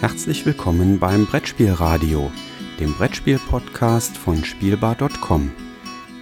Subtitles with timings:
[0.00, 2.30] Herzlich willkommen beim Brettspielradio,
[2.78, 5.50] dem Brettspiel-Podcast von Spielbar.com.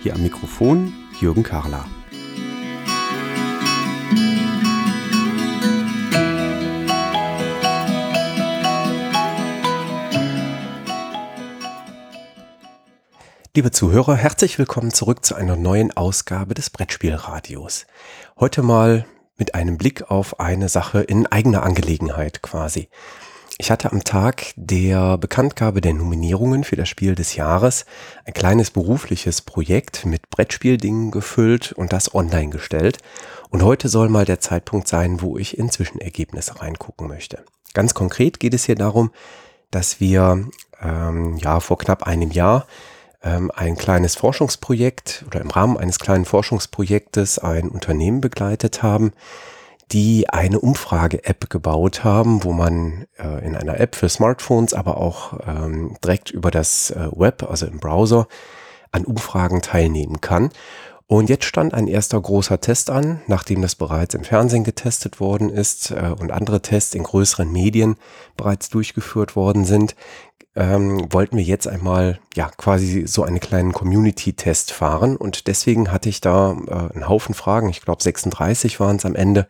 [0.03, 1.85] Hier am Mikrofon Jürgen Karler.
[13.55, 17.87] Liebe Zuhörer, herzlich willkommen zurück zu einer neuen Ausgabe des Brettspielradios.
[18.41, 19.05] Heute mal
[19.37, 22.89] mit einem Blick auf eine Sache in eigener Angelegenheit quasi.
[23.59, 27.87] Ich hatte am Tag der Bekanntgabe der Nominierungen für das Spiel des Jahres
[28.27, 32.99] ein kleines berufliches Projekt mit Brettspieldingen gefüllt und das online gestellt.
[33.49, 37.45] Und heute soll mal der Zeitpunkt sein, wo ich in Zwischenergebnisse reingucken möchte.
[37.73, 39.11] Ganz konkret geht es hier darum,
[39.71, 40.47] dass wir
[40.83, 42.67] ähm, ja vor knapp einem Jahr
[43.23, 49.13] ähm, ein kleines Forschungsprojekt oder im Rahmen eines kleinen Forschungsprojektes ein Unternehmen begleitet haben,
[49.93, 55.39] die eine Umfrage-App gebaut haben, wo man äh, in einer App für Smartphones, aber auch
[55.47, 58.27] ähm, direkt über das äh, Web, also im Browser,
[58.91, 60.51] an Umfragen teilnehmen kann.
[61.09, 65.51] Und jetzt stand ein erster großer Test an, nachdem das bereits im Fernsehen getestet worden
[65.51, 67.95] ist äh, und andere Tests in größeren Medien
[68.37, 69.95] bereits durchgeführt worden sind,
[70.57, 76.09] ähm, wollten wir jetzt einmal ja quasi so einen kleinen Community-Test fahren und deswegen hatte
[76.09, 79.47] ich da äh, einen Haufen Fragen, ich glaube 36 waren es am Ende,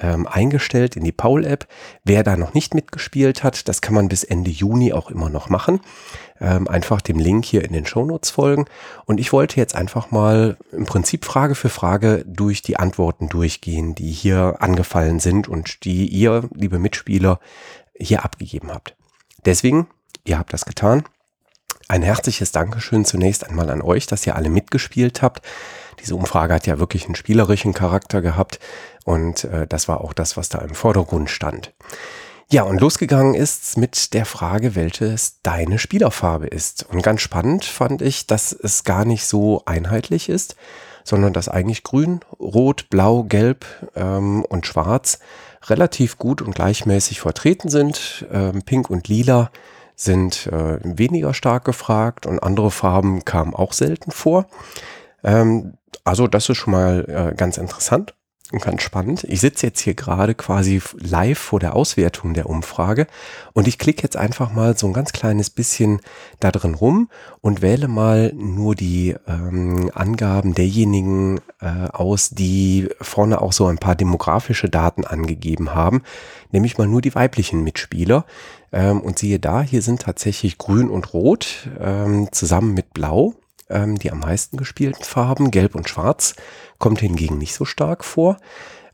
[0.00, 1.66] ähm, eingestellt in die Paul-App.
[2.04, 5.48] Wer da noch nicht mitgespielt hat, das kann man bis Ende Juni auch immer noch
[5.48, 5.80] machen.
[6.40, 8.66] Ähm, einfach dem Link hier in den Shownotes folgen.
[9.06, 13.96] Und ich wollte jetzt einfach mal im Prinzip Frage für Frage durch die Antworten durchgehen,
[13.96, 17.40] die hier angefallen sind und die ihr, liebe Mitspieler,
[17.98, 18.94] hier abgegeben habt.
[19.44, 19.88] Deswegen
[20.28, 21.04] Ihr habt das getan.
[21.88, 25.40] Ein herzliches Dankeschön zunächst einmal an euch, dass ihr alle mitgespielt habt.
[26.00, 28.60] Diese Umfrage hat ja wirklich einen spielerischen Charakter gehabt
[29.06, 31.72] und äh, das war auch das, was da im Vordergrund stand.
[32.50, 36.86] Ja, und losgegangen ist's mit der Frage, welches deine Spielerfarbe ist.
[36.90, 40.56] Und ganz spannend fand ich, dass es gar nicht so einheitlich ist,
[41.04, 43.64] sondern dass eigentlich grün, rot, blau, gelb
[43.96, 45.20] ähm, und schwarz
[45.68, 48.26] relativ gut und gleichmäßig vertreten sind.
[48.30, 49.50] Ähm, Pink und lila
[49.98, 54.46] sind äh, weniger stark gefragt und andere Farben kamen auch selten vor.
[55.24, 58.14] Ähm, also das ist schon mal äh, ganz interessant
[58.52, 59.24] ganz spannend.
[59.24, 63.06] Ich sitze jetzt hier gerade quasi live vor der Auswertung der Umfrage
[63.52, 66.00] und ich klicke jetzt einfach mal so ein ganz kleines bisschen
[66.40, 67.10] da drin rum
[67.42, 73.78] und wähle mal nur die ähm, Angaben derjenigen äh, aus, die vorne auch so ein
[73.78, 76.02] paar demografische Daten angegeben haben,
[76.50, 78.24] nämlich mal nur die weiblichen Mitspieler.
[78.72, 83.34] Ähm, und siehe da, hier sind tatsächlich grün und rot ähm, zusammen mit blau
[83.70, 85.50] ähm, die am meisten gespielten Farben.
[85.50, 86.34] Gelb und Schwarz
[86.78, 88.38] kommt hingegen nicht so stark vor.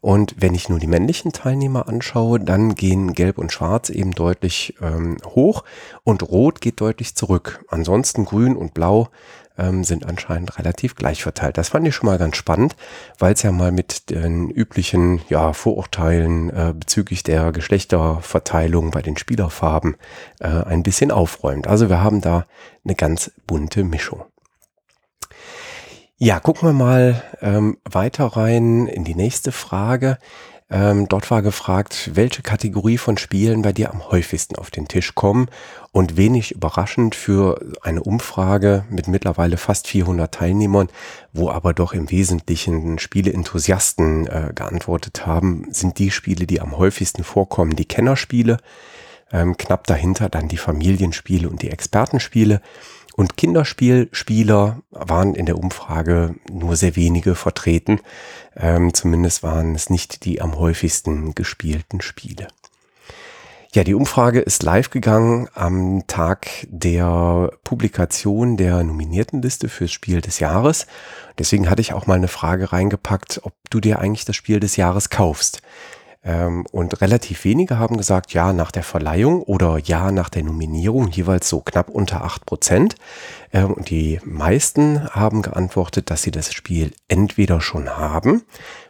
[0.04, 4.74] Und wenn ich nur die männlichen Teilnehmer anschaue, dann gehen Gelb und Schwarz eben deutlich
[4.82, 5.64] ähm, hoch
[6.02, 7.64] und Rot geht deutlich zurück.
[7.68, 9.08] Ansonsten Grün und Blau
[9.56, 11.56] ähm, sind anscheinend relativ gleich verteilt.
[11.56, 12.76] Das fand ich schon mal ganz spannend,
[13.18, 19.16] weil es ja mal mit den üblichen ja, Vorurteilen äh, bezüglich der Geschlechterverteilung bei den
[19.16, 19.96] Spielerfarben
[20.40, 21.66] äh, ein bisschen aufräumt.
[21.66, 22.44] Also wir haben da
[22.84, 24.24] eine ganz bunte Mischung.
[26.18, 30.18] Ja, gucken wir mal ähm, weiter rein in die nächste Frage.
[30.70, 35.16] Ähm, dort war gefragt, welche Kategorie von Spielen bei dir am häufigsten auf den Tisch
[35.16, 35.48] kommen?
[35.90, 40.88] Und wenig überraschend für eine Umfrage mit mittlerweile fast 400 Teilnehmern,
[41.32, 47.24] wo aber doch im Wesentlichen Spieleenthusiasten äh, geantwortet haben, sind die Spiele, die am häufigsten
[47.24, 48.58] vorkommen, die Kennerspiele,
[49.32, 52.60] ähm, knapp dahinter dann die Familienspiele und die Expertenspiele
[53.16, 58.00] und Kinderspielspieler waren in der Umfrage nur sehr wenige vertreten.
[58.56, 62.48] Ähm, zumindest waren es nicht die am häufigsten gespielten Spiele.
[63.72, 70.38] Ja, die Umfrage ist live gegangen am Tag der Publikation der Nominiertenliste fürs Spiel des
[70.38, 70.86] Jahres.
[71.38, 74.76] Deswegen hatte ich auch mal eine Frage reingepackt, ob du dir eigentlich das Spiel des
[74.76, 75.60] Jahres kaufst.
[76.24, 81.10] Ähm, und relativ wenige haben gesagt, ja nach der Verleihung oder ja nach der Nominierung,
[81.10, 82.96] jeweils so knapp unter acht Prozent.
[83.52, 88.42] Ähm, und die meisten haben geantwortet, dass sie das Spiel entweder schon haben,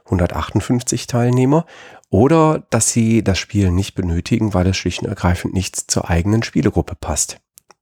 [0.05, 1.67] 158 Teilnehmer,
[2.11, 6.45] oder dass sie das Spiel nicht benötigen, weil es schlicht und ergreifend nicht zur eigenen
[6.45, 7.41] Spielegruppe passt.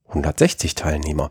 [0.08, 1.30] 160 Teilnehmer.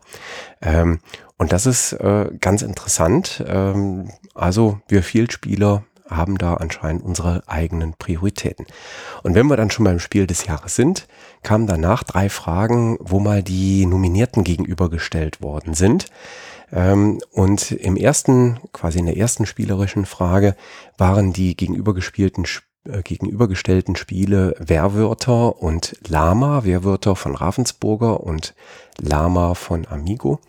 [0.60, 1.00] Ähm,
[1.36, 3.42] und das ist äh, ganz interessant.
[3.46, 5.84] Ähm, also wir Vielspieler
[6.16, 8.66] haben da anscheinend unsere eigenen Prioritäten.
[9.22, 11.06] Und wenn wir dann schon beim Spiel des Jahres sind,
[11.42, 16.06] kamen danach drei Fragen, wo mal die Nominierten gegenübergestellt worden sind.
[16.72, 20.56] Ähm, und im ersten, quasi in der ersten spielerischen Frage,
[20.96, 22.46] waren die gegenübergespielten
[22.84, 28.54] äh, gegenübergestellten Spiele Werwörter und Lama, Werwörter von Ravensburger und
[28.98, 30.40] Lama von Amigo,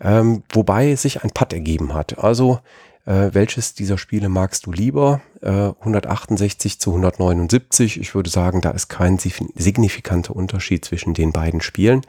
[0.00, 2.18] ähm, wobei sich ein Putt ergeben hat.
[2.18, 2.60] Also
[3.06, 5.20] äh, welches dieser Spiele magst du lieber?
[5.40, 8.00] Äh, 168 zu 179.
[8.00, 12.02] Ich würde sagen, da ist kein signifikanter Unterschied zwischen den beiden Spielen.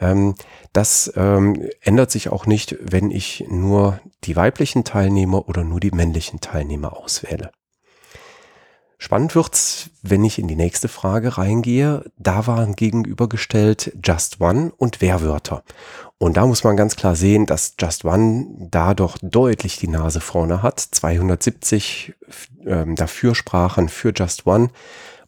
[0.00, 0.34] Ähm,
[0.72, 5.90] das ähm, ändert sich auch nicht, wenn ich nur die weiblichen Teilnehmer oder nur die
[5.90, 7.50] männlichen Teilnehmer auswähle.
[9.00, 12.04] Spannend wird's, wenn ich in die nächste Frage reingehe.
[12.18, 15.62] Da waren gegenübergestellt Just One und Wehrwörter.
[16.18, 20.20] Und da muss man ganz klar sehen, dass Just One da doch deutlich die Nase
[20.20, 20.80] vorne hat.
[20.80, 22.14] 270
[22.66, 24.70] ähm, Dafürsprachen für Just One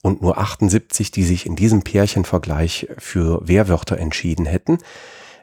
[0.03, 4.79] und nur 78, die sich in diesem Pärchenvergleich für Wehrwörter entschieden hätten.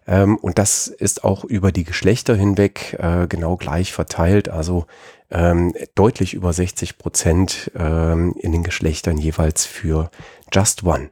[0.07, 4.50] Ähm, und das ist auch über die Geschlechter hinweg äh, genau gleich verteilt.
[4.50, 4.86] Also
[5.30, 10.09] ähm, deutlich über 60 Prozent ähm, in den Geschlechtern jeweils für
[10.51, 11.09] Just One.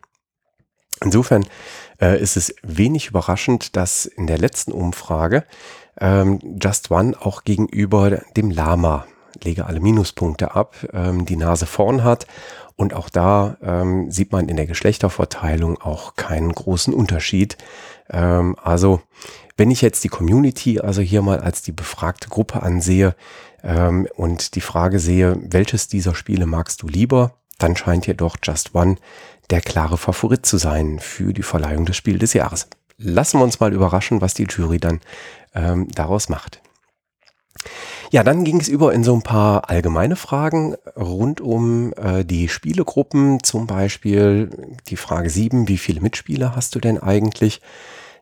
[1.02, 1.46] Insofern
[2.02, 5.44] äh, ist es wenig überraschend, dass in der letzten Umfrage
[6.00, 9.06] ähm, Just One auch gegenüber dem Lama,
[9.44, 12.28] lege alle Minuspunkte ab, ähm, die Nase vorn hat.
[12.78, 17.58] Und auch da ähm, sieht man in der Geschlechterverteilung auch keinen großen Unterschied.
[18.10, 19.02] Ähm, also
[19.58, 23.16] wenn ich jetzt die Community also hier mal als die befragte Gruppe ansehe,
[23.66, 28.76] ähm, und die Frage sehe, welches dieser Spiele magst du lieber, dann scheint jedoch Just
[28.76, 28.98] One
[29.50, 32.68] der klare Favorit zu sein für die Verleihung des Spiels des Jahres.
[32.98, 35.02] Lassen wir uns mal überraschen, was die Jury dann
[35.54, 36.62] ähm, daraus macht.
[38.12, 42.48] Ja, dann ging es über in so ein paar allgemeine Fragen rund um äh, die
[42.48, 44.50] Spielegruppen, zum Beispiel
[44.88, 47.62] die Frage 7, wie viele Mitspieler hast du denn eigentlich?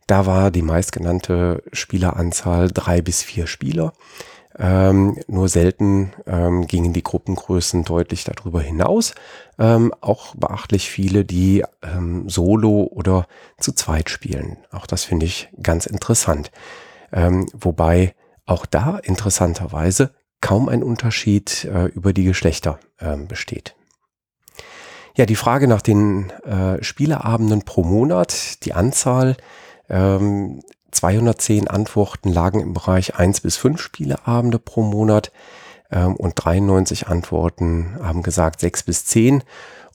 [0.07, 3.93] Da war die meistgenannte Spieleranzahl drei bis vier Spieler.
[4.59, 9.15] Ähm, nur selten ähm, gingen die Gruppengrößen deutlich darüber hinaus.
[9.57, 13.25] Ähm, auch beachtlich viele, die ähm, solo oder
[13.59, 14.57] zu zweit spielen.
[14.71, 16.51] Auch das finde ich ganz interessant.
[17.11, 18.13] Ähm, wobei
[18.45, 23.75] auch da interessanterweise kaum ein Unterschied äh, über die Geschlechter ähm, besteht.
[25.15, 29.37] Ja, die Frage nach den äh, Spieleabenden pro Monat, die Anzahl,
[29.89, 30.61] ähm,
[30.91, 35.31] 210 Antworten lagen im Bereich 1 bis 5 Spieleabende pro Monat
[35.91, 39.43] ähm, und 93 Antworten haben gesagt 6 bis 10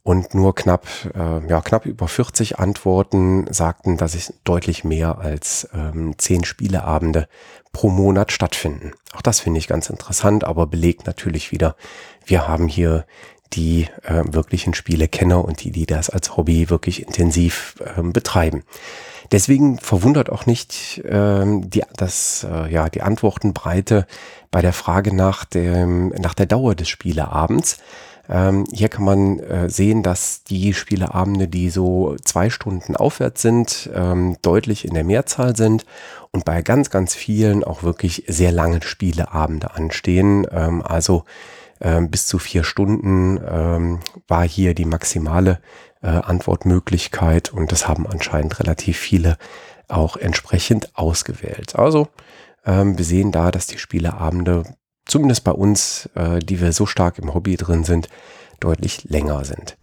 [0.09, 5.69] und nur knapp, äh, ja, knapp über 40 Antworten sagten, dass es deutlich mehr als
[5.75, 7.29] ähm, 10 Spieleabende
[7.73, 8.93] pro Monat stattfinden.
[9.13, 11.77] Auch das finde ich ganz interessant, aber belegt natürlich wieder,
[12.25, 13.05] wir haben hier
[13.53, 18.65] die äh, wirklichen Spielekenner und die, die das als Hobby wirklich intensiv äh, betreiben.
[19.31, 24.07] Deswegen verwundert auch nicht ähm, die, das, äh, ja, die Antwortenbreite
[24.51, 27.77] bei der Frage nach, dem, nach der Dauer des Spieleabends.
[28.29, 33.89] Ähm, hier kann man äh, sehen, dass die Spieleabende, die so zwei Stunden aufwärts sind,
[33.95, 35.87] ähm, deutlich in der Mehrzahl sind
[36.31, 40.47] und bei ganz, ganz vielen auch wirklich sehr lange Spieleabende anstehen.
[40.51, 41.25] Ähm, also
[41.81, 45.61] ähm, bis zu vier Stunden ähm, war hier die maximale
[46.03, 49.37] äh, Antwortmöglichkeit und das haben anscheinend relativ viele
[49.89, 51.77] auch entsprechend ausgewählt.
[51.77, 52.09] Also
[52.67, 54.65] ähm, wir sehen da, dass die Spieleabende,
[55.09, 58.09] zumindest bei uns, äh, die wir so stark im Hobby drin sind,
[58.61, 59.77] deutlich länger sind.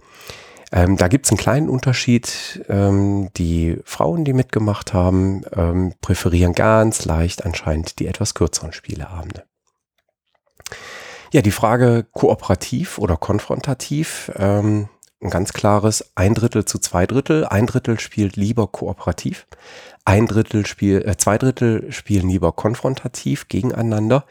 [0.72, 2.66] Ähm, da gibt es einen kleinen Unterschied.
[2.70, 9.44] Ähm, die Frauen, die mitgemacht haben, ähm, präferieren ganz leicht anscheinend die etwas kürzeren Spieleabende.
[11.32, 14.32] Ja, die Frage kooperativ oder konfrontativ.
[14.36, 14.90] Ähm,
[15.22, 17.46] ein ganz klares ein Drittel zu zwei Drittel.
[17.46, 19.48] Ein Drittel spielt lieber kooperativ.
[20.04, 24.26] Ein Drittel spielt, äh, zwei Drittel spielen lieber konfrontativ gegeneinander.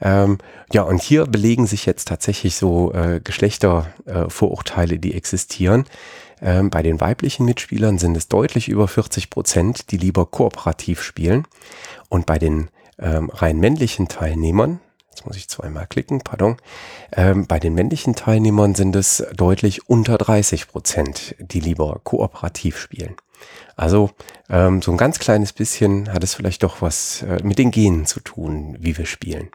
[0.00, 0.38] Ähm,
[0.72, 5.84] ja, und hier belegen sich jetzt tatsächlich so äh, Geschlechtervorurteile, äh, die existieren.
[6.40, 11.46] Ähm, bei den weiblichen Mitspielern sind es deutlich über 40 Prozent, die lieber kooperativ spielen.
[12.08, 14.80] Und bei den ähm, rein männlichen Teilnehmern,
[15.18, 16.58] Jetzt muss ich zweimal klicken, pardon.
[17.10, 23.16] Ähm, bei den männlichen Teilnehmern sind es deutlich unter 30 Prozent, die lieber kooperativ spielen.
[23.74, 24.10] Also
[24.48, 28.06] ähm, so ein ganz kleines bisschen hat es vielleicht doch was äh, mit den Genen
[28.06, 29.48] zu tun, wie wir spielen.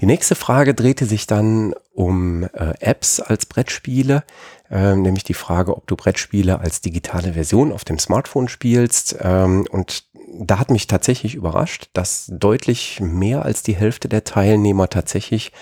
[0.00, 4.24] Die nächste Frage drehte sich dann um äh, Apps als Brettspiele,
[4.70, 9.16] äh, nämlich die Frage, ob du Brettspiele als digitale Version auf dem Smartphone spielst.
[9.20, 10.04] Ähm, und
[10.36, 15.52] da hat mich tatsächlich überrascht, dass deutlich mehr als die Hälfte der Teilnehmer tatsächlich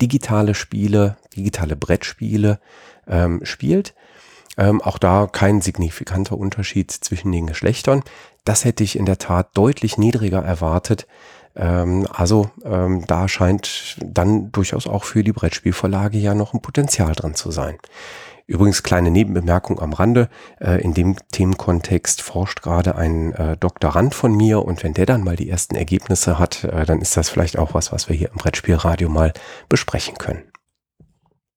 [0.00, 2.60] digitale Spiele, digitale Brettspiele
[3.06, 3.94] ähm, spielt.
[4.56, 8.02] Ähm, auch da kein signifikanter Unterschied zwischen den Geschlechtern.
[8.44, 11.06] Das hätte ich in der Tat deutlich niedriger erwartet.
[11.58, 17.12] Ähm, also ähm, da scheint dann durchaus auch für die Brettspielverlage ja noch ein Potenzial
[17.12, 17.76] drin zu sein.
[18.46, 20.30] Übrigens kleine Nebenbemerkung am Rande.
[20.58, 25.22] Äh, in dem Themenkontext forscht gerade ein äh, Doktorand von mir und wenn der dann
[25.22, 28.30] mal die ersten Ergebnisse hat, äh, dann ist das vielleicht auch was, was wir hier
[28.30, 29.34] im Brettspielradio mal
[29.68, 30.44] besprechen können.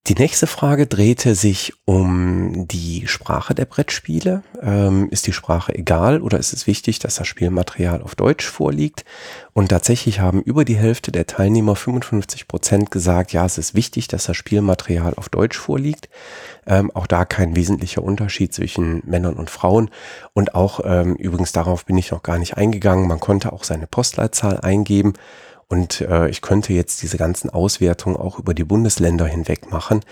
[0.08, 4.42] Die nächste Frage drehte sich um die Sprache der Brettspiele.
[4.60, 9.04] Ähm, ist die Sprache egal oder ist es wichtig, dass das Spielmaterial auf Deutsch vorliegt?
[9.52, 14.08] Und tatsächlich haben über die Hälfte der Teilnehmer, 55 Prozent, gesagt, ja, es ist wichtig,
[14.08, 16.08] dass das Spielmaterial auf Deutsch vorliegt.
[16.66, 19.88] Ähm, auch da kein wesentlicher Unterschied zwischen Männern und Frauen.
[20.32, 23.06] Und auch ähm, übrigens darauf bin ich noch gar nicht eingegangen.
[23.06, 25.12] Man konnte auch seine Postleitzahl eingeben.
[25.72, 30.02] Und äh, ich könnte jetzt diese ganzen Auswertungen auch über die Bundesländer hinweg machen.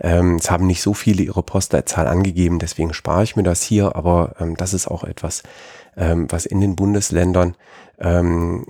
[0.00, 3.94] Ähm, es haben nicht so viele ihre Postleitzahl angegeben, deswegen spare ich mir das hier,
[3.94, 5.44] aber ähm, das ist auch etwas,
[5.96, 7.54] ähm, was in den Bundesländern
[8.00, 8.66] ähm,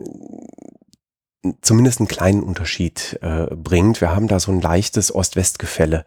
[1.63, 4.03] zumindest einen kleinen Unterschied äh, bringt.
[4.03, 6.05] Wir haben da so ein leichtes Ost-West-Gefälle.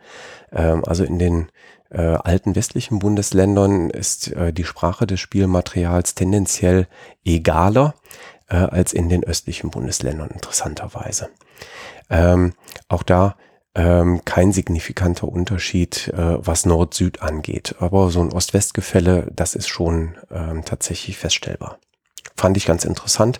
[0.52, 1.48] Ähm, also in den
[1.90, 6.86] äh, alten westlichen Bundesländern ist äh, die Sprache des Spielmaterials tendenziell
[7.26, 7.96] egaler
[8.50, 11.30] äh, als in den östlichen Bundesländern interessanterweise.
[12.10, 12.54] Ähm,
[12.88, 13.36] auch da
[13.76, 17.76] ähm, kein signifikanter Unterschied, äh, was Nord-Süd angeht.
[17.80, 21.78] Aber so ein Ost-West-Gefälle, das ist schon ähm, tatsächlich feststellbar.
[22.36, 23.40] Fand ich ganz interessant.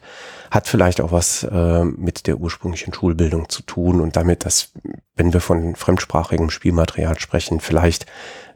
[0.50, 4.72] Hat vielleicht auch was äh, mit der ursprünglichen Schulbildung zu tun und damit, dass,
[5.16, 8.06] wenn wir von fremdsprachigem Spielmaterial sprechen, vielleicht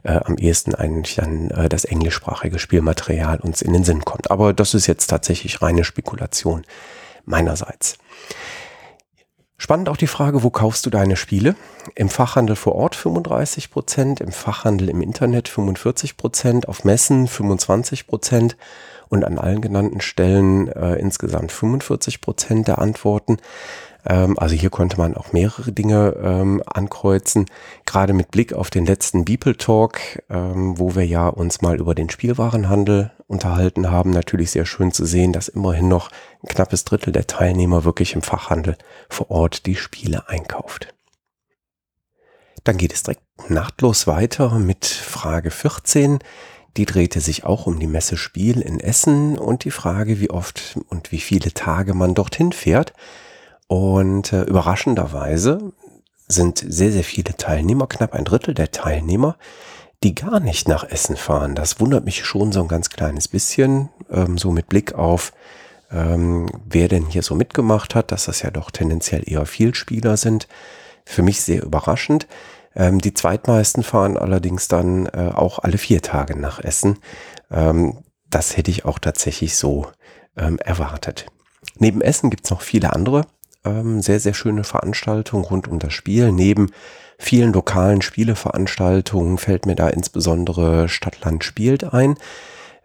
[0.03, 4.31] äh, am ehesten eigentlich dann äh, das englischsprachige Spielmaterial uns in den Sinn kommt.
[4.31, 6.63] Aber das ist jetzt tatsächlich reine Spekulation
[7.25, 7.98] meinerseits.
[9.62, 11.55] Spannend auch die Frage, wo kaufst du deine Spiele?
[11.93, 18.08] Im Fachhandel vor Ort 35 Prozent, im Fachhandel im Internet 45 Prozent, auf Messen 25
[18.08, 18.58] Prozent
[19.08, 23.38] und an allen genannten Stellen äh, insgesamt 45 Prozent der Antworten.
[24.05, 27.46] Ähm, also hier konnte man auch mehrere Dinge ähm, ankreuzen.
[27.86, 31.96] Gerade mit Blick auf den letzten Beeple Talk, ähm, wo wir ja uns mal über
[31.96, 34.12] den Spielwarenhandel unterhalten haben.
[34.12, 36.10] Natürlich sehr schön zu sehen, dass immerhin noch
[36.43, 38.77] ein knappes Drittel der Teilnehmer wirklich im Fachhandel
[39.10, 40.93] vor Ort die Spiele einkauft.
[42.63, 46.20] Dann geht es direkt nahtlos weiter mit Frage 14.
[46.77, 50.79] Die drehte sich auch um die Messe Spiel in Essen und die Frage, wie oft
[50.89, 52.93] und wie viele Tage man dorthin fährt.
[53.72, 55.72] Und äh, überraschenderweise
[56.28, 59.38] sind sehr, sehr viele Teilnehmer, knapp ein Drittel der Teilnehmer,
[60.04, 61.56] die gar nicht nach Essen fahren.
[61.56, 65.32] Das wundert mich schon so ein ganz kleines bisschen, ähm, so mit Blick auf,
[65.90, 70.50] ähm, wer denn hier so mitgemacht hat, dass das ja doch tendenziell eher Vielspieler sind.
[71.06, 72.28] Für mich sehr überraschend.
[72.75, 76.98] Ähm, die zweitmeisten fahren allerdings dann äh, auch alle vier Tage nach Essen.
[77.50, 79.88] Ähm, das hätte ich auch tatsächlich so
[80.36, 81.28] ähm, erwartet.
[81.78, 83.28] Neben Essen gibt's noch viele andere
[83.65, 86.32] ähm, sehr, sehr schöne Veranstaltung rund um das Spiel.
[86.32, 86.72] Neben
[87.18, 92.15] vielen lokalen Spieleveranstaltungen fällt mir da insbesondere Stadtland spielt ein.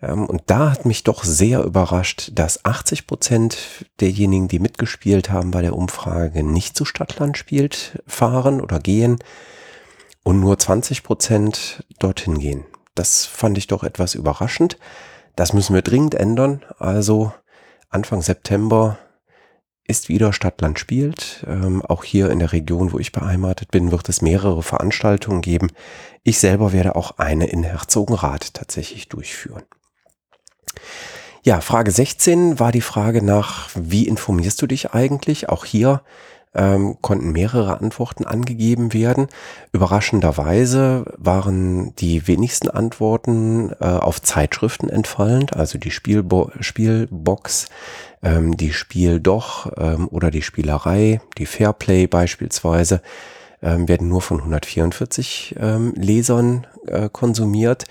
[0.03, 5.51] Ähm, und da hat mich doch sehr überrascht, dass 80 Prozent derjenigen, die mitgespielt haben
[5.51, 9.19] bei der Umfrage, nicht zu Stadtland spielt fahren oder gehen
[10.23, 12.65] und nur 20 Prozent dorthin gehen.
[12.95, 14.79] Das fand ich doch etwas überraschend.
[15.37, 16.65] Das müssen wir dringend ändern.
[16.79, 17.33] Also
[17.91, 18.99] Anfang September
[19.89, 21.45] ist wieder Stadtland spielt.
[21.47, 25.71] Ähm, auch hier in der Region, wo ich beheimatet bin, wird es mehrere Veranstaltungen geben.
[26.23, 29.63] Ich selber werde auch eine in Herzogenrath tatsächlich durchführen.
[31.43, 35.49] Ja, Frage 16 war die Frage nach, wie informierst du dich eigentlich?
[35.49, 36.03] Auch hier
[36.57, 39.29] ähm, konnten mehrere Antworten angegeben werden.
[39.73, 47.67] Überraschenderweise waren die wenigsten Antworten äh, auf Zeitschriften entfallend, also die Spielbo Spielbox,
[48.23, 53.03] ähm, die Spiel doch ähm, oder die Spielerei, die Fairplay beispielsweise,
[53.63, 57.85] ähm, werden nur von 144 ähm, Lesern äh, konsumiert,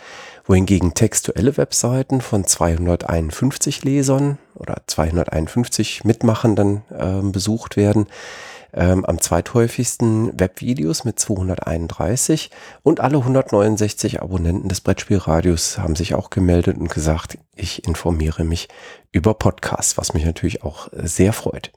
[0.46, 8.08] wohingegen textuelle Webseiten von 251 Lesern oder 251 Mitmachenden äh, besucht werden
[8.76, 12.52] ähm, am zweithäufigsten Webvideos mit 231
[12.84, 18.68] und alle 169 Abonnenten des Brettspielradios haben sich auch gemeldet und gesagt, ich informiere mich
[19.12, 21.72] über Podcasts, was mich natürlich auch sehr freut.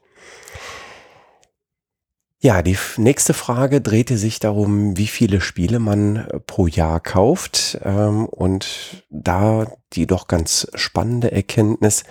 [2.41, 7.77] Ja, die nächste Frage drehte sich darum, wie viele Spiele man äh, pro Jahr kauft.
[7.83, 12.05] Ähm, und da die doch ganz spannende Erkenntnis,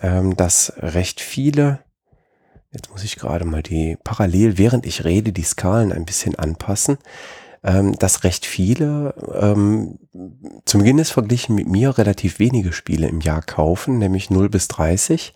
[0.00, 1.80] ähm, dass recht viele
[2.70, 6.98] Jetzt muss ich gerade mal die parallel, während ich rede, die Skalen ein bisschen anpassen.
[7.64, 9.98] Ähm, dass recht viele, ähm,
[10.64, 14.68] zum Beginn ist verglichen mit mir, relativ wenige Spiele im Jahr kaufen, nämlich 0 bis
[14.68, 15.34] 30.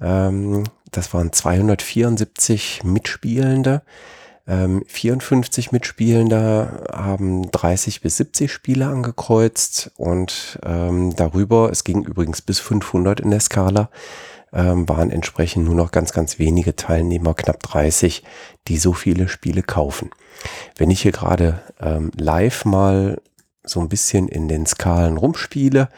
[0.00, 3.82] Ähm, das waren 274 Mitspielende.
[4.46, 12.42] Ähm, 54 Mitspielende haben 30 bis 70 Spiele angekreuzt und ähm, darüber, es ging übrigens
[12.42, 13.88] bis 500 in der Skala,
[14.56, 18.24] ähm, waren entsprechend nur noch ganz, ganz wenige Teilnehmer, knapp 30,
[18.68, 20.10] die so viele Spiele kaufen.
[20.76, 23.20] Wenn ich hier gerade ähm, live mal
[23.62, 25.90] so ein bisschen in den Skalen rumspiele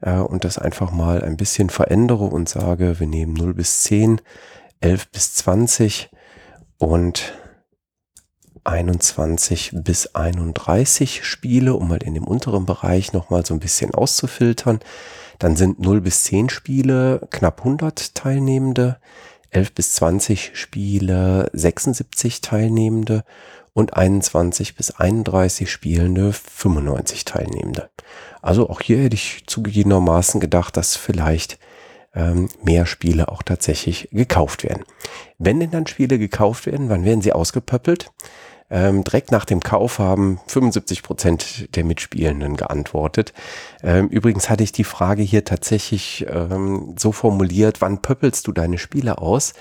[0.00, 4.20] äh, und das einfach mal ein bisschen verändere und sage, wir nehmen 0 bis 10,
[4.80, 6.10] 11 bis 20
[6.78, 7.34] und
[8.64, 14.80] 21 bis 31 Spiele, um mal in dem unteren Bereich nochmal so ein bisschen auszufiltern.
[15.40, 18.98] Dann sind 0 bis 10 Spiele knapp 100 Teilnehmende,
[19.50, 23.24] 11 bis 20 Spiele 76 Teilnehmende
[23.72, 27.88] und 21 bis 31 Spielende 95 Teilnehmende.
[28.42, 31.58] Also auch hier hätte ich zugegebenermaßen gedacht, dass vielleicht
[32.14, 34.84] ähm, mehr Spiele auch tatsächlich gekauft werden.
[35.38, 38.12] Wenn denn dann Spiele gekauft werden, wann werden sie ausgepöppelt?
[38.70, 43.32] Ähm, direkt nach dem Kauf haben 75 Prozent der Mitspielenden geantwortet.
[43.82, 48.78] Ähm, übrigens hatte ich die Frage hier tatsächlich ähm, so formuliert, wann pöppelst du deine
[48.78, 49.54] Spiele aus?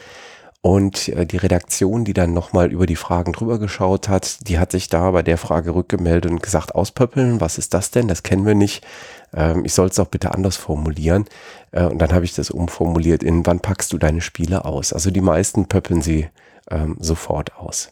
[0.61, 4.71] Und äh, die Redaktion, die dann nochmal über die Fragen drüber geschaut hat, die hat
[4.71, 8.09] sich da bei der Frage rückgemeldet und gesagt, auspöppeln, was ist das denn?
[8.09, 8.85] Das kennen wir nicht.
[9.33, 11.25] Ähm, ich soll es doch bitte anders formulieren.
[11.71, 14.91] Äh, und dann habe ich das umformuliert in, wann packst du deine Spiele aus?
[14.91, 16.27] Also die meisten pöppeln sie
[16.69, 17.89] ähm, sofort aus.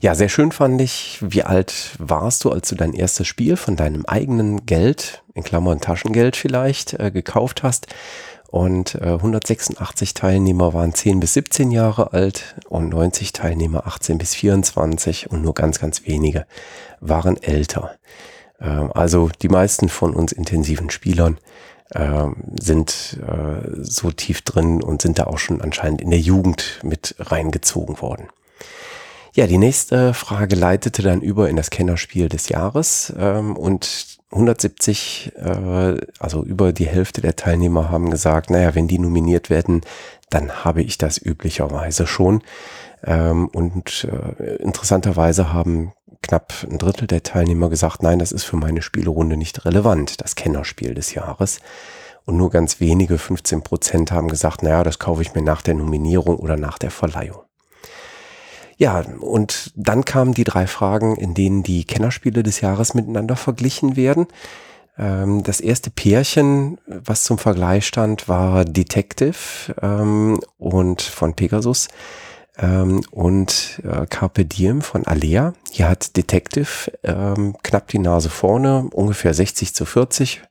[0.00, 3.76] Ja, sehr schön fand ich, wie alt warst du, als du dein erstes Spiel von
[3.76, 7.86] deinem eigenen Geld, in Klammern Taschengeld vielleicht, äh, gekauft hast.
[8.50, 14.34] Und äh, 186 Teilnehmer waren 10 bis 17 Jahre alt und 90 Teilnehmer 18 bis
[14.34, 16.46] 24 und nur ganz, ganz wenige
[17.00, 17.96] waren älter.
[18.60, 21.38] Äh, also die meisten von uns intensiven Spielern
[21.90, 22.26] äh,
[22.60, 27.16] sind äh, so tief drin und sind da auch schon anscheinend in der Jugend mit
[27.18, 28.28] reingezogen worden.
[29.36, 35.32] Ja, die nächste Frage leitete dann über in das Kennerspiel des Jahres ähm, und 170,
[35.34, 39.80] äh, also über die Hälfte der Teilnehmer haben gesagt, naja, wenn die nominiert werden,
[40.30, 42.42] dann habe ich das üblicherweise schon.
[43.02, 45.92] Ähm, und äh, interessanterweise haben
[46.22, 50.36] knapp ein Drittel der Teilnehmer gesagt, nein, das ist für meine Spielerunde nicht relevant, das
[50.36, 51.58] Kennerspiel des Jahres.
[52.24, 55.74] Und nur ganz wenige, 15 Prozent, haben gesagt, naja, das kaufe ich mir nach der
[55.74, 57.43] Nominierung oder nach der Verleihung.
[58.76, 63.96] Ja, und dann kamen die drei Fragen, in denen die Kennerspiele des Jahres miteinander verglichen
[63.96, 64.26] werden.
[64.98, 71.88] Ähm, das erste Pärchen, was zum Vergleich stand, war Detective ähm, und von Pegasus
[72.58, 75.54] ähm, und äh, Carpe Diem von Alea.
[75.70, 76.92] Hier hat Detective
[77.62, 80.42] knapp die Nase vorne, ungefähr 60 zu 40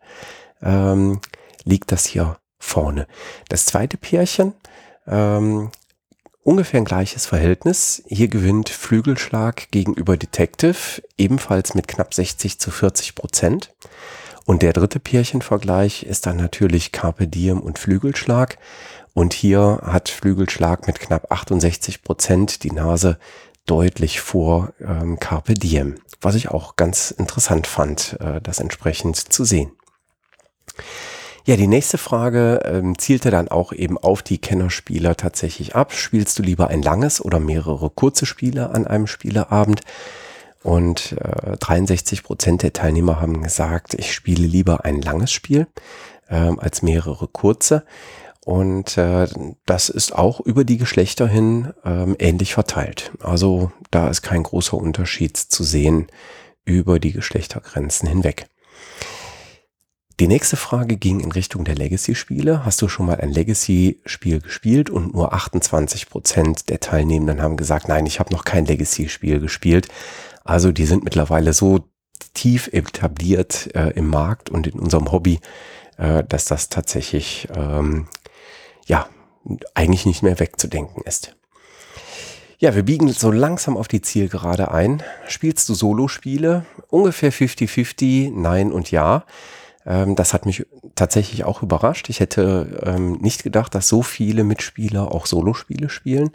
[0.64, 1.20] ähm,
[1.64, 3.08] liegt das hier vorne.
[3.50, 4.54] Das zweite Pärchen
[5.08, 5.70] ähm,
[6.44, 8.04] ungefähr ein gleiches Verhältnis.
[8.08, 13.74] Hier gewinnt Flügelschlag gegenüber Detective, ebenfalls mit knapp 60 zu 40 Prozent.
[14.46, 18.58] Und der dritte Pärchenvergleich ist dann natürlich Carpe Diem und Flügelschlag.
[19.14, 23.18] Und hier hat Flügelschlag mit knapp 68 Prozent die Nase
[23.66, 29.46] deutlich vor ähm, Carpe Diem, was ich auch ganz interessant fand, äh, das entsprechend zu
[29.46, 29.72] sehen.
[31.46, 35.92] Ja, die nächste Frage ähm, zielte dann auch eben auf die Kennerspieler tatsächlich ab.
[35.92, 39.82] Spielst du lieber ein langes oder mehrere kurze Spiele an einem Spieleabend?
[40.64, 45.68] Und äh, 63 Prozent der Teilnehmer haben gesagt, ich spiele lieber ein langes Spiel
[46.30, 47.84] ähm, als mehrere kurze.
[48.46, 49.28] Und äh,
[49.66, 53.12] das ist auch über die Geschlechter hin ähm, ähnlich verteilt.
[53.20, 56.08] Also da ist kein großer Unterschied zu sehen
[56.64, 58.48] über die Geschlechtergrenzen hinweg.
[60.20, 62.64] Die nächste Frage ging in Richtung der Legacy-Spiele.
[62.66, 64.92] Hast du schon mal ein Legacy-Spiel gespielt?
[64.92, 69.88] Und nur 28 Prozent der Teilnehmenden haben gesagt, nein, ich habe noch kein Legacy-Spiel gespielt.
[70.44, 71.86] Also die sind mittlerweile so
[72.36, 75.40] tief etabliert äh, im Markt und in unserem Hobby,
[75.98, 78.08] äh, dass das tatsächlich ähm,
[78.86, 79.08] ja
[79.74, 81.36] eigentlich nicht mehr wegzudenken ist.
[82.60, 85.04] Ja, wir biegen so langsam auf die Zielgerade ein.
[85.28, 86.66] Spielst du Solo-Spiele?
[86.88, 89.26] Ungefähr 50-50, nein und ja.
[89.86, 90.66] Ähm, das hat mich
[90.96, 92.10] tatsächlich auch überrascht.
[92.10, 96.32] Ich hätte ähm, nicht gedacht, dass so viele Mitspieler auch Solospiele spielen.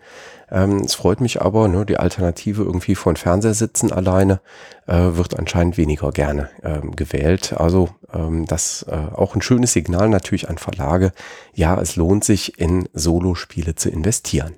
[0.51, 4.41] Ähm, es freut mich aber, ne, die Alternative irgendwie von Fernseher sitzen alleine
[4.87, 7.55] äh, wird anscheinend weniger gerne ähm, gewählt.
[7.57, 11.13] Also ähm, das äh, auch ein schönes Signal natürlich an Verlage.
[11.55, 14.57] Ja, es lohnt sich in Solospiele zu investieren.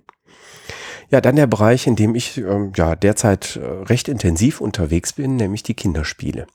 [1.11, 5.37] Ja, dann der Bereich, in dem ich ähm, ja derzeit äh, recht intensiv unterwegs bin,
[5.37, 6.47] nämlich die Kinderspiele.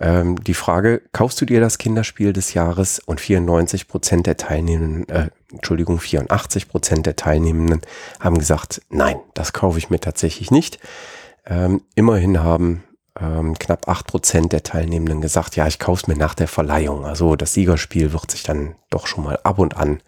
[0.00, 2.98] Ähm, die Frage, kaufst du dir das Kinderspiel des Jahres?
[2.98, 7.80] Und 94 Prozent der Teilnehmenden, äh, Entschuldigung, 84 Prozent der Teilnehmenden
[8.20, 10.78] haben gesagt, nein, das kaufe ich mir tatsächlich nicht.
[11.46, 12.82] Ähm, immerhin haben
[13.20, 17.04] ähm, knapp acht Prozent der Teilnehmenden gesagt, ja, ich kaufe es mir nach der Verleihung.
[17.04, 20.00] Also das Siegerspiel wird sich dann doch schon mal ab und an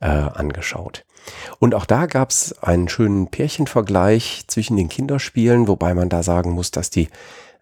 [0.00, 1.04] äh, angeschaut.
[1.58, 6.50] Und auch da gab es einen schönen Pärchenvergleich zwischen den Kinderspielen, wobei man da sagen
[6.50, 7.08] muss, dass die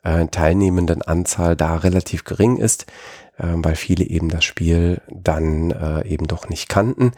[0.02, 2.86] äh, teilnehmenden Anzahl da relativ gering ist,
[3.38, 7.12] äh, weil viele eben das Spiel dann äh, eben doch nicht kannten.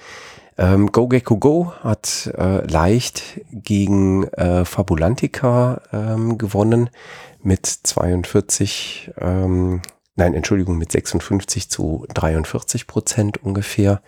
[0.58, 6.90] Ähm, Go Gecko Go hat äh, leicht gegen äh, Fabulantica ähm, gewonnen
[7.42, 9.80] mit 42, ähm,
[10.16, 14.02] nein, Entschuldigung, mit 56 zu 43 Prozent ungefähr.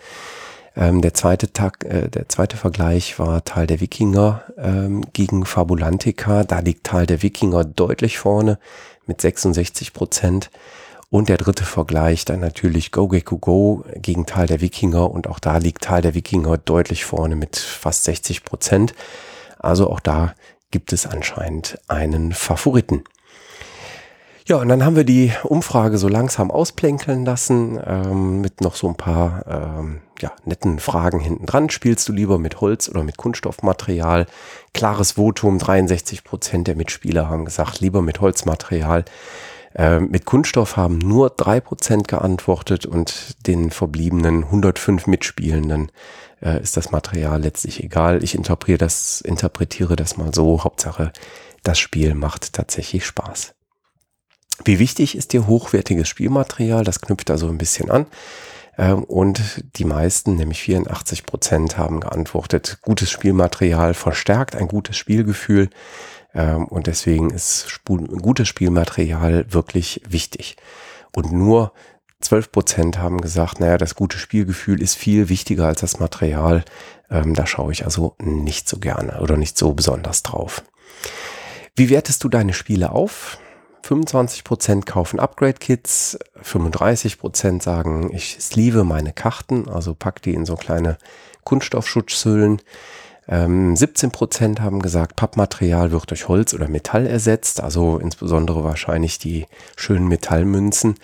[0.75, 6.45] Ähm, der, zweite Tag, äh, der zweite Vergleich war Tal der Wikinger ähm, gegen Fabulantica.
[6.45, 8.59] Da liegt Tal der Wikinger deutlich vorne
[9.07, 10.51] mit 66 Prozent.
[11.11, 15.11] Und der dritte Vergleich dann natürlich Go Gecko Go gegen Tal der Wikinger.
[15.11, 18.95] Und auch da liegt Tal der Wikinger deutlich vorne mit fast 60 Prozent.
[19.59, 20.35] Also auch da
[20.71, 23.05] gibt es anscheinend einen Favoriten.
[24.47, 28.89] Ja, und dann haben wir die Umfrage so langsam ausplänkeln lassen ähm, mit noch so
[28.89, 31.71] ein paar ähm, ja, netten Fragen hinten dran.
[31.71, 34.27] Spielst du lieber mit Holz oder mit Kunststoffmaterial?
[34.75, 39.05] Klares Votum, 63 Prozent der Mitspieler haben gesagt, lieber mit Holzmaterial.
[39.77, 45.93] Ähm, mit Kunststoff haben nur drei Prozent geantwortet und den verbliebenen 105 Mitspielenden
[46.43, 48.25] äh, ist das Material letztlich egal.
[48.25, 50.65] Ich interpretiere das, interpretiere das mal so.
[50.65, 51.13] Hauptsache,
[51.63, 53.55] das Spiel macht tatsächlich Spaß.
[54.65, 56.85] Wie wichtig ist dir hochwertiges Spielmaterial?
[56.85, 58.07] Das knüpft also ein bisschen an.
[58.79, 65.69] Ähm, und die meisten, nämlich 84 Prozent, haben geantwortet, gutes Spielmaterial verstärkt ein gutes Spielgefühl.
[66.35, 70.57] Ähm, und deswegen ist gutes Spielmaterial wirklich wichtig.
[71.15, 71.73] Und nur
[72.21, 76.65] 12 Prozent haben gesagt, naja, das gute Spielgefühl ist viel wichtiger als das Material.
[77.11, 80.63] Ähm, da schaue ich also nicht so gerne oder nicht so besonders drauf.
[81.75, 83.39] Wie wertest du deine Spiele auf?
[83.85, 90.99] 25% kaufen Upgrade-Kits, 35% sagen, ich sleeve meine Karten, also pack die in so kleine
[91.45, 92.63] Kunststoffschutzhüllen.
[93.29, 99.47] Ähm, 17% haben gesagt, Pappmaterial wird durch Holz oder Metall ersetzt, also insbesondere wahrscheinlich die
[99.77, 100.97] schönen Metallmünzen.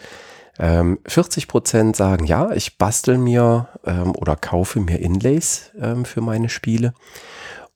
[0.58, 6.48] Ähm, 40% sagen, ja, ich bastel mir ähm, oder kaufe mir Inlays ähm, für meine
[6.48, 6.94] Spiele.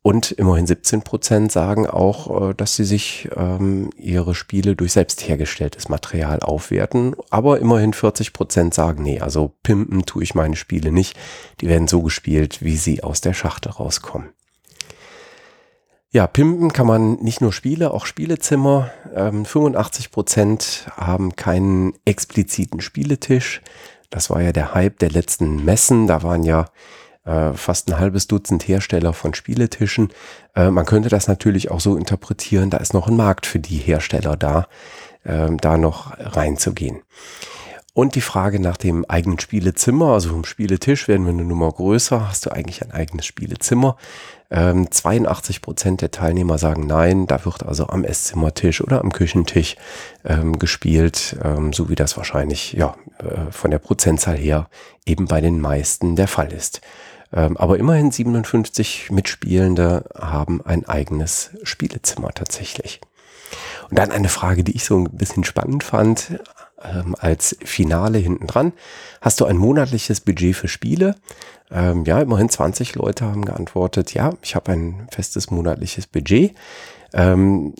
[0.02, 5.26] Und immerhin 17 Prozent sagen auch, äh, dass sie sich ähm, ihre Spiele durch selbst
[5.28, 7.14] hergestelltes Material aufwerten.
[7.30, 11.16] Aber immerhin 40 Prozent sagen, nee, also pimpen tue ich meine Spiele nicht.
[11.60, 14.30] Die werden so gespielt, wie sie aus der Schachtel rauskommen.
[16.10, 18.90] Ja, pimpen kann man nicht nur Spiele, auch Spielezimmer.
[19.14, 23.62] Ähm, 85 Prozent haben keinen expliziten Spieletisch.
[24.10, 26.08] Das war ja der Hype der letzten Messen.
[26.08, 26.66] Da waren ja
[27.24, 30.12] äh, fast ein halbes Dutzend Hersteller von Spieletischen.
[30.54, 33.76] Äh, man könnte das natürlich auch so interpretieren, da ist noch ein Markt für die
[33.76, 34.66] Hersteller da,
[35.24, 37.02] äh, da noch reinzugehen.
[37.94, 42.26] Und die Frage nach dem eigenen Spielezimmer, also vom Spieletisch werden wir eine Nummer größer.
[42.26, 43.98] Hast du eigentlich ein eigenes Spielezimmer?
[44.50, 47.26] Ähm, 82 Prozent der Teilnehmer sagen nein.
[47.26, 49.76] Da wird also am Esszimmertisch oder am Küchentisch
[50.24, 54.70] ähm, gespielt, ähm, so wie das wahrscheinlich ja, äh, von der Prozentzahl her
[55.04, 56.80] eben bei den meisten der Fall ist.
[57.32, 63.00] Ähm, aber immerhin 57 Mitspielende haben ein eigenes Spielezimmer tatsächlich.
[63.90, 66.40] Und dann eine Frage, die ich so ein bisschen spannend fand,
[66.82, 68.72] ähm, als Finale hinten dran.
[69.20, 71.16] Hast du ein monatliches Budget für Spiele?
[71.70, 76.54] Ähm, ja, immerhin 20 Leute haben geantwortet, ja, ich habe ein festes monatliches Budget.
[77.14, 77.74] Ähm,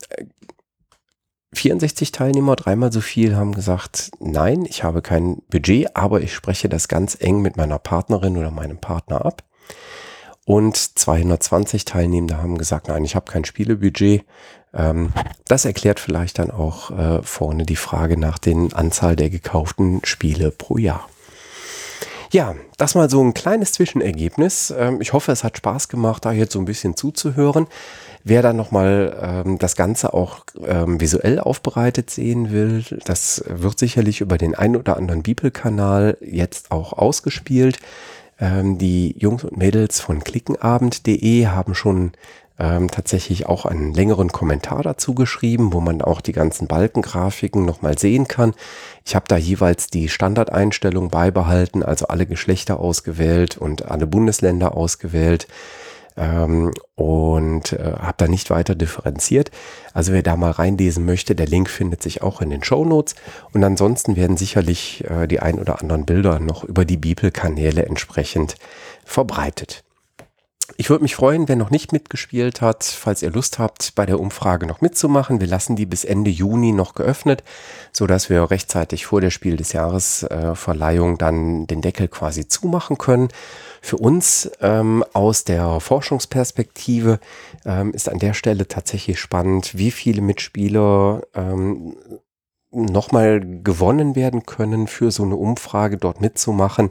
[1.54, 6.68] 64 Teilnehmer, dreimal so viel, haben gesagt, nein, ich habe kein Budget, aber ich spreche
[6.68, 9.42] das ganz eng mit meiner Partnerin oder meinem Partner ab.
[10.44, 14.24] Und 220 Teilnehmende haben gesagt, nein, ich habe kein Spielebudget.
[14.74, 15.12] Ähm,
[15.46, 20.50] das erklärt vielleicht dann auch äh, vorne die Frage nach den Anzahl der gekauften Spiele
[20.50, 21.08] pro Jahr.
[22.32, 24.72] Ja, das mal so ein kleines Zwischenergebnis.
[24.74, 27.66] Ähm, ich hoffe, es hat Spaß gemacht, da jetzt so ein bisschen zuzuhören.
[28.24, 34.22] Wer dann nochmal ähm, das Ganze auch ähm, visuell aufbereitet sehen will, das wird sicherlich
[34.22, 37.78] über den ein oder anderen Bibelkanal jetzt auch ausgespielt.
[38.40, 42.10] Die Jungs und Mädels von klickenabend.de haben schon
[42.58, 47.98] ähm, tatsächlich auch einen längeren Kommentar dazu geschrieben, wo man auch die ganzen Balkengrafiken nochmal
[47.98, 48.54] sehen kann.
[49.04, 55.46] Ich habe da jeweils die Standardeinstellung beibehalten, also alle Geschlechter ausgewählt und alle Bundesländer ausgewählt.
[56.16, 59.50] ähm, und äh, habe da nicht weiter differenziert.
[59.94, 63.14] Also wer da mal reinlesen möchte, der Link findet sich auch in den Show Notes.
[63.52, 68.56] Und ansonsten werden sicherlich äh, die ein oder anderen Bilder noch über die Bibelkanäle entsprechend
[69.04, 69.84] verbreitet.
[70.76, 74.20] Ich würde mich freuen, wer noch nicht mitgespielt hat, falls ihr Lust habt, bei der
[74.20, 75.40] Umfrage noch mitzumachen.
[75.40, 77.42] Wir lassen die bis Ende Juni noch geöffnet,
[77.92, 82.48] so dass wir rechtzeitig vor der Spiel des Jahres äh, Verleihung dann den Deckel quasi
[82.48, 83.28] zumachen können.
[83.80, 87.18] Für uns ähm, aus der Forschungsperspektive
[87.64, 91.96] ähm, ist an der Stelle tatsächlich spannend, wie viele Mitspieler ähm,
[92.72, 96.90] nochmal gewonnen werden können, für so eine Umfrage dort mitzumachen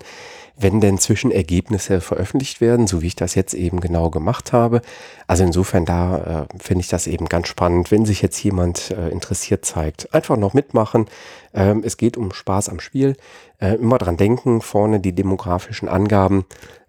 [0.61, 4.81] wenn denn Zwischenergebnisse veröffentlicht werden, so wie ich das jetzt eben genau gemacht habe.
[5.27, 9.09] Also insofern da äh, finde ich das eben ganz spannend, wenn sich jetzt jemand äh,
[9.09, 10.13] interessiert zeigt.
[10.13, 11.07] Einfach noch mitmachen.
[11.53, 13.15] Ähm, es geht um Spaß am Spiel.
[13.59, 16.45] Äh, immer dran denken, vorne die demografischen Angaben,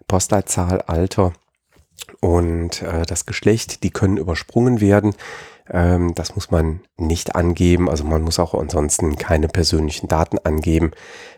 [0.09, 1.33] Postleitzahl, Alter
[2.21, 5.15] und äh, das Geschlecht, die können übersprungen werden.
[5.71, 7.89] Ähm, das muss man nicht angeben.
[7.89, 10.93] Also man muss auch ansonsten keine persönlichen Daten angeben.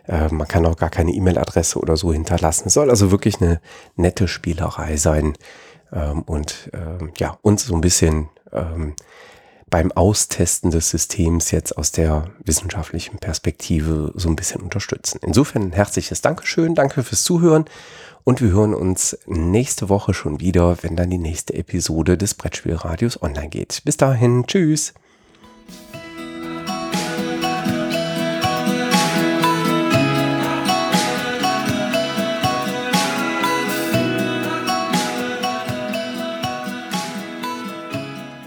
[0.07, 2.69] Äh, man kann auch gar keine E-Mail-Adresse oder so hinterlassen.
[2.69, 3.61] Es soll also wirklich eine
[3.97, 5.35] nette Spielerei sein
[5.93, 8.95] ähm, und ähm, ja, uns so ein bisschen ähm,
[9.71, 15.19] beim Austesten des Systems jetzt aus der wissenschaftlichen Perspektive so ein bisschen unterstützen.
[15.23, 17.65] Insofern ein herzliches Dankeschön, danke fürs Zuhören
[18.25, 23.23] und wir hören uns nächste Woche schon wieder, wenn dann die nächste Episode des Brettspielradios
[23.23, 23.83] online geht.
[23.85, 24.95] Bis dahin, tschüss.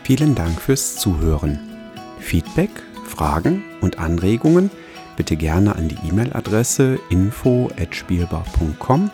[0.04, 1.60] Vielen Dank fürs Zuhören.
[2.20, 2.70] Feedback,
[3.06, 4.72] Fragen und Anregungen
[5.18, 9.12] bitte gerne an die E-Mail-Adresse info@spielbar.com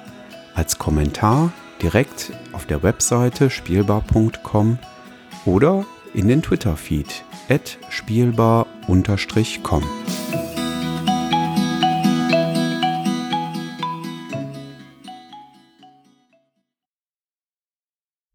[0.56, 4.80] als Kommentar direkt auf der Webseite spielbar.com
[5.46, 9.84] oder in den Twitter-Feed at spielbar-com.